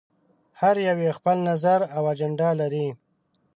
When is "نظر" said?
1.49-1.79